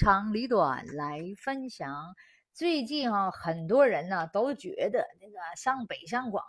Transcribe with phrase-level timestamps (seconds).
[0.00, 2.16] 长里短来分享。
[2.54, 6.42] 最近啊，很多人呢都觉得那个上北上广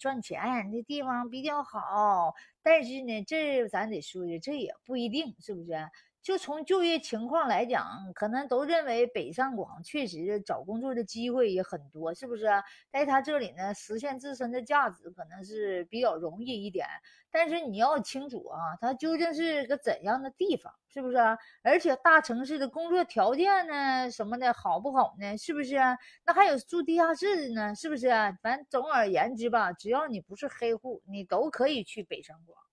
[0.00, 0.40] 赚钱
[0.72, 5.88] 那地方比较好，但是呢，这咱得说的，这也不一定，是不是？
[6.26, 12.46] 就从就业情况来讲，可能都认为北上广确实找工作的机会也很多，是不是？
[12.90, 16.84] 在他这里呢，实现自身的价值可能是比较容易一点。
[17.30, 21.16] 但是你要清楚啊，它究竟是个怎样的地方，是不是？
[21.62, 25.38] 而且大城市的工作条件呢，什么的好不好呢？
[25.38, 25.76] 是不是？
[26.24, 28.08] 那还有住地下室的呢，是不是？
[28.42, 32.65] 反正总而言之吧，只要你不是黑户，你都可以去北上广。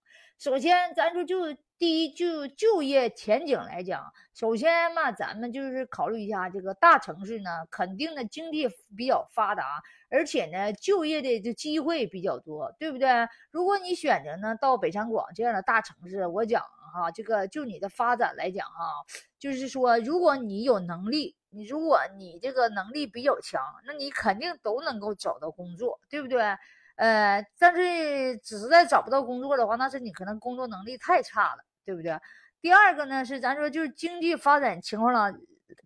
[0.44, 13.08] 首先，咱说就第一，就就业前景来讲，首先嘛，咱们就是考虑一下这个大城市呢，肯定的经济比较发达，而且呢，就业的这机会比较多，对不对？
[13.52, 16.62] 如果你选择呢到北上广这样的大城市，我讲
[16.94, 19.06] 哈，这个就你的发展来讲哈，
[19.40, 26.44] 就是说，如果你有能力，你如果你这个能力比较强，那你肯定都能够找到工作，对不对？
[26.96, 32.18] 呃，但是只是在找不到工作的话，那是你可能工作能力太差了，对不对？
[32.62, 35.34] 第二个呢是咱说就是经济发展情况了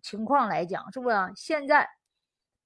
[0.02, 1.16] 情况来讲，是不是？
[1.36, 1.88] 现在。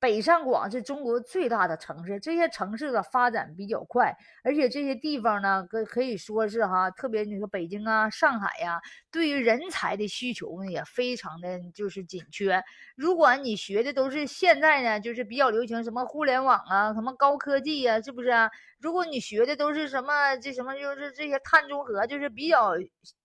[0.02, 8.80] 北上广是中国最大的城市，这些城市的发展比较快，而且这些地方呢，可可以说是哈，特别你说北京啊、上海呀，
[9.12, 12.60] 对于人才的需求呢也非常的就是紧缺。
[12.96, 18.32] 如果你学的都是现在呢，就是比较流行什么互联网啊、什么高科技呀，是不是？
[18.80, 22.72] 如果你学的都是什么这什么就是这些碳中和，就是比较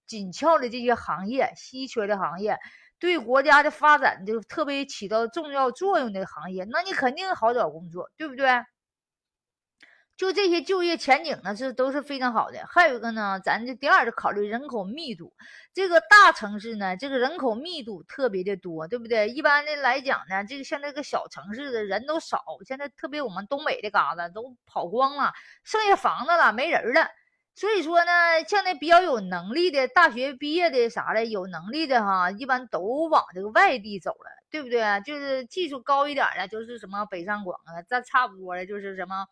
[0.06, 2.56] 紧俏的这些行业、稀缺的行业。
[3.00, 8.48] 对国家的发展就特别起到重要作用的行业，那你肯定好找工作，对不对？
[10.18, 12.66] 就这些就业前景呢，是都是非常好的。
[12.68, 15.32] 还有一个呢，咱这第二就考虑人口密度。
[15.76, 19.30] 这个大城市呢，这个人口密度特别的多，对不对？
[19.30, 25.34] 一般的来讲呢，这个像这个小城市的人都少，现在特别我们东北的嘎达都跑光了，
[25.64, 27.08] 剩下房子了，没人了。
[27.58, 28.12] 所以说呢，
[28.48, 34.80] 像那比较有能力的大学毕业的啥的，有能力的哈，一般都往这个外地走了，对不对？
[35.04, 39.26] 就是技术高一点的，就是什么北上广啊，这差不多的，就是什么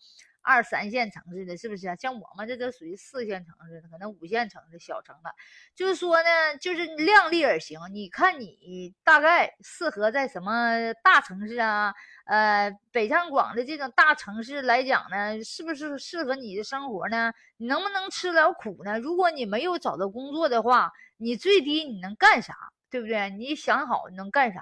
[0.46, 1.96] 二三线城市的，是不是啊？
[1.96, 5.32] 像我们这都属于四线城市，可能五线城市小城了。
[5.76, 11.94] 就是说呢，就是量力而行，你看你大概适合在什么大城市啊？
[12.26, 17.34] 呃，北上广的这种大城市来讲呢，是不是适合你的生活呢？
[17.58, 19.00] 你能不能吃了苦呢？
[19.00, 22.54] 如果你没有找到工作的话，你最低你能干啥？
[22.90, 23.30] 对不对？
[23.32, 24.62] 你想好你能干啥？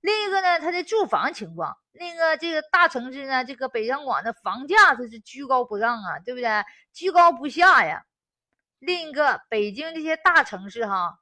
[0.00, 6.48] 另一个呢，它的住房情况，另一个这个大城市呢，这个北上广的房价它是居高不上啊，对不对？
[6.92, 8.04] 居高不下呀。
[8.78, 11.18] 另一个北京这些大城市哈。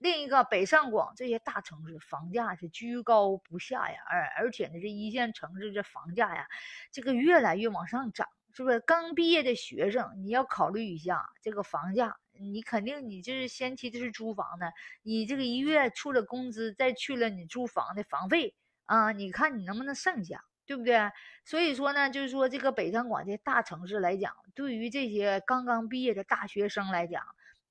[0.00, 6.46] 另一个北上广这些大城市房价是居高不下呀，而而且呢，这一线城市这房价呀，
[6.92, 8.80] 这个越来越往上涨，是不是？
[8.80, 14.72] 刚毕业的学生，你要考虑一下这个房价，你肯定你就是先期就是租房的，
[15.02, 18.54] 你这个一月出了工资，再去了你租房的房费
[18.86, 21.10] 啊，你看你能不能剩下，对不对？
[21.44, 27.22] 所以说呢，就是说这个北上广这大城市来讲，对于这些刚刚毕业的大学生来讲。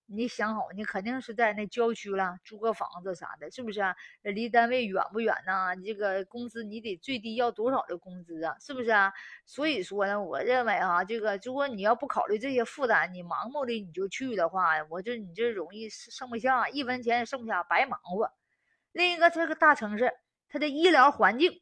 [0.09, 3.95] 你想好，你肯定是在那郊区了，租个房子啥的，是不是啊？
[4.22, 5.75] 离单位远不远呢？
[5.85, 8.56] 这个工资你得最低要多少的工资啊？
[8.59, 9.12] 是不是啊？
[9.46, 18.31] 所以说呢，我认为啊，这个如果你要不考虑这些负担，你盲目的你就去的话，我这你这容易剩不下，一分钱也剩不下，白忙活。
[18.94, 20.13] 另一个，这个大城市，
[20.47, 21.62] 它的医疗环境。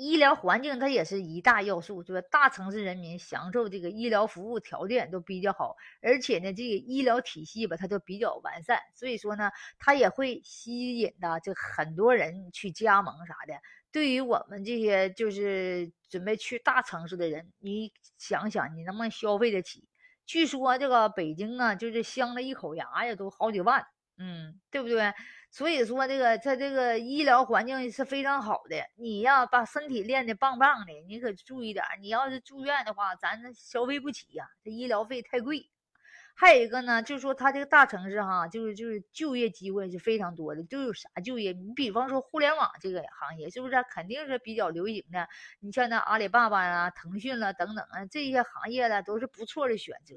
[0.00, 13.52] 医疗环境它也是一大要素，就是大城市人民享受这个医疗服务条件都比较好，而且呢，这个医疗体系吧，它都比较完善，所以说呢，它也会吸引的这很多人去加盟啥的。
[13.92, 19.86] 对于我们这些就是准备去大城市的人，你想想，你能不能消费得起？
[20.24, 23.84] 据说这个北京啊，就是镶了一口牙呀，都好几万，
[24.16, 25.12] 嗯，对不对？
[25.50, 28.76] 所以说，这个它这个医疗环境是非常好的。
[28.96, 31.84] 你呀，把身体练得棒棒的，你可注意点。
[32.00, 35.68] 你要是住院的话，咱消费不起呀，这医疗费太贵。
[36.36, 41.52] 还有一个呢，就是说它这个大城市哈，就是就是就业机会是非常多的，都有啥就业？
[41.52, 45.28] 你比方说互联网这个行业，是不是肯定是比较流行的？
[45.58, 50.14] 你像那阿里巴巴呀、腾讯了等等啊，这些行业呢都是不错的选择。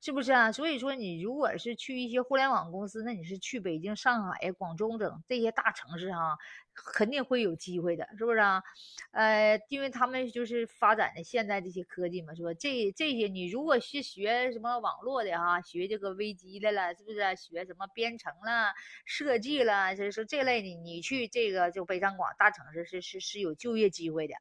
[0.00, 0.52] 是不是啊？
[0.52, 6.38] 所以说，你如果是去一些互联网公司，那你是去北京、上海、广州等这些大城市哈，
[6.72, 8.62] 肯定会有机会的，是不是啊？
[9.10, 12.54] 呃，因为他们就是发展的现在这些科技嘛，是吧？
[12.54, 17.18] 这这些你如果是学什么网络的哈，学这个微机的了，是不是？
[17.36, 18.72] 学什么编程了、
[19.04, 24.34] 设计了，就是说这类的，你去这个就北上广大城市是是是有就业机会的。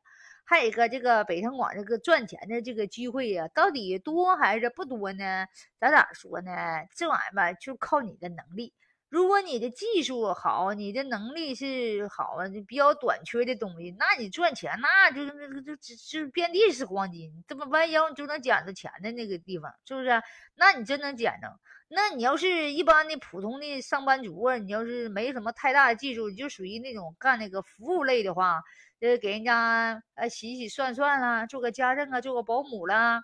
[0.50, 5.46] 还有一个这个北上广这个赚钱的这个机会呀，到底多还是不多呢？
[5.78, 6.52] 咱咋说呢？
[6.96, 8.74] 这玩意儿吧，就靠你的能力。
[9.10, 20.22] 如果你的技术好，你的能力是好，你比较短缺的东西，那你赚钱那就是那个就就就遍地是黄金，这么弯腰就能捡着钱的那个地方，是不是？
[20.56, 21.60] 那你真能捡着。
[21.90, 28.62] 那你要是一般的普通的上班族啊，你要是没什么太大的技术，你就属于那种干那个服务类的话。
[29.00, 33.22] 呃，给人家呃洗洗涮涮啦，做个家政啊，做个保姆啦，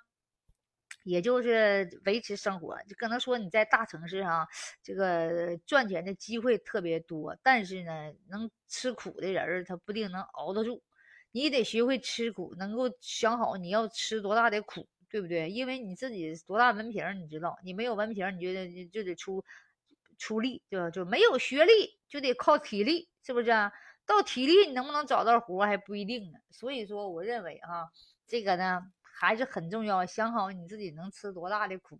[1.04, 2.77] 也就是维持生活。
[2.83, 4.48] 就可能说你在大城市哈，
[4.83, 10.83] 这个赚钱的机会特别多，但是呢，能吃苦的人他不一定能熬得住。
[11.31, 15.48] 你得学会吃苦，能够想好你要吃多大的苦，对不对？
[15.51, 19.45] 因为你自己多大文凭，你知道，你没有文凭，你就得就得出
[20.18, 23.71] 出力，就就没有学历就得靠体力，是不是啊？
[24.07, 26.39] 到体力，你能不能找到活还不一定呢。
[26.50, 27.92] 所以说，我认为哈，
[28.25, 30.04] 这个呢还是很重要。
[30.07, 32.00] 想好你自己能吃多大的苦，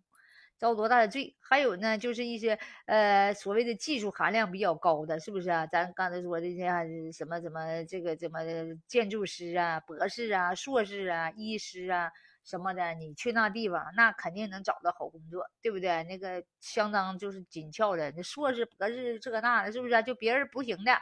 [0.58, 1.36] 遭多大的罪。
[1.40, 2.58] 还有呢，就是一些
[2.88, 5.68] 呃所谓的技术含量比较高的，是不是啊？
[5.68, 8.40] 咱刚才说的这些什么什么这个什么
[8.88, 12.10] 建筑师啊、博士啊、硕士啊、医师啊
[12.44, 16.04] 什么的，你去那地方，那肯定能找到好工作，对不对？
[16.04, 20.02] 那个相当就是紧俏的，那硕士、博士这个那的，是不是啊？
[20.02, 20.98] 就别人不行的。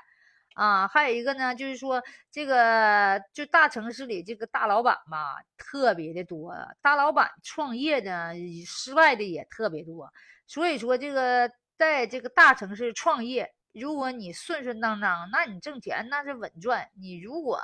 [0.54, 8.36] 啊，还有一个呢，就是说这个就大城市里这个大老板吧，特别的多，大老板创业的
[8.66, 10.12] 失败的也特别多，
[10.48, 17.62] 所以说这个在这个大城市创业，如果你顺顺当当，那你挣钱那是稳赚；你如果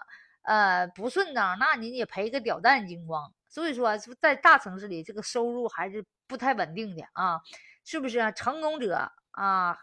[0.48, 3.32] 呃不顺当，那你也赔个屌蛋精光。
[3.50, 7.40] 所以说，在大城市里这个收入还是不太稳定的啊，
[7.86, 8.20] 是不是？
[8.36, 9.78] 成功者啊，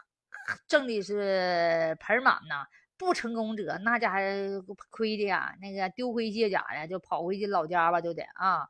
[0.67, 2.65] 挣的是盆满呐。
[2.97, 8.65] 不成功者那家伙亏的呀，那个丢盔卸甲的，就跑回去老家吧，就得啊。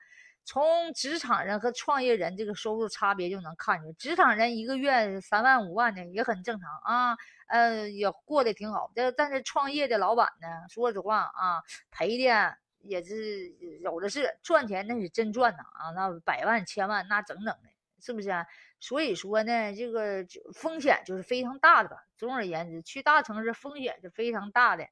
[0.45, 8.92] 从职场人和创业人这个收入差别就能看出，职场人一个月三万五万的也很正常啊，呃，也过得挺好。
[8.95, 13.50] 但但是创业的老板呢，说实话啊，赔的也是
[13.81, 17.69] 有的是，赚钱那是真赚呐啊，那百万千万那整整的，
[18.00, 18.45] 是不是啊？
[18.80, 21.97] 所以说呢，这个风险就是非常大的吧。
[22.18, 24.86] 总而言之，去大城市风险是非常大的。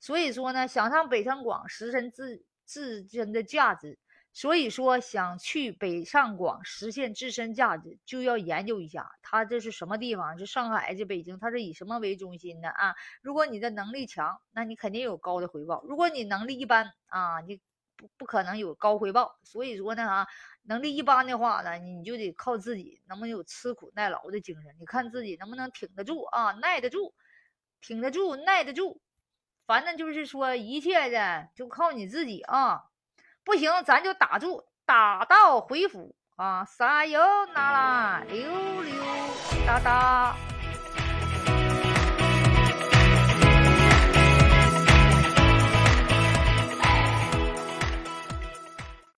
[0.00, 3.98] 所以说呢，想上北上广实现自自身的价值，
[4.36, 12.94] 所以说想去北上广实现自身价值，就要研究一下它这是什么地方，是上海，是北京，它是以什么为中心的啊？
[13.22, 17.62] 如果你的能力强，那你肯定有高的回报；如果你能力一般啊，你
[17.96, 19.38] 不不可能有高回报。
[19.42, 20.26] 所以说呢，啊。
[20.64, 24.76] 能力一般的话呢，你就得靠自己，能不能有吃苦耐劳的精神？
[24.78, 27.14] 你看自己能不能挺得住啊，耐得住，
[27.80, 29.00] 挺得住，耐得住。
[29.64, 32.82] 反正就是说，一切的就靠你自己啊。
[33.46, 37.20] 不行，咱就打住，打道回府啊，撒由
[37.54, 38.50] 那拉，溜
[38.82, 38.94] 溜
[39.64, 40.34] 达达。